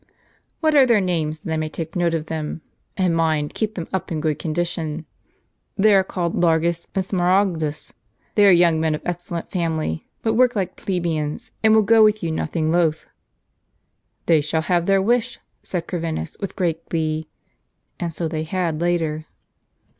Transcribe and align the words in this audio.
"What 0.61 0.73
are 0.73 0.87
their 0.87 0.99
names, 0.99 1.37
that 1.41 1.53
I 1.53 1.57
may 1.57 1.69
take 1.69 1.95
a 1.95 1.99
note 1.99 2.15
of 2.15 2.25
them? 2.25 2.63
And 2.97 3.15
mind, 3.15 3.53
keep 3.53 3.75
them 3.75 3.87
up 3.93 4.11
in 4.11 4.19
good 4.19 4.39
condition."" 4.39 5.05
They 5.77 5.93
are 5.93 6.03
called 6.03 6.33
Largus 6.33 6.87
and 6.95 7.05
Smaragdus; 7.05 7.93
they 8.33 8.47
are 8.47 8.51
young 8.51 8.79
men 8.81 8.95
of 8.95 9.03
excellent 9.05 9.51
family, 9.51 10.07
but 10.23 10.33
work 10.33 10.55
like 10.55 10.75
plebeians, 10.75 11.51
and 11.61 11.75
will 11.75 11.83
go 11.83 12.03
with 12.03 12.23
you 12.23 12.31
nothing 12.31 12.71
loth." 12.71 13.09
"They 14.25 14.41
shall 14.41 14.63
have 14.63 14.87
their 14.87 15.03
wish," 15.03 15.39
said 15.61 15.85
Corvinus, 15.85 16.35
with 16.39 16.55
great 16.55 16.89
glee. 16.89 17.29
And 17.99 18.11
so 18.11 18.27
they 18.27 18.41
had 18.41 18.81
later. 18.81 19.25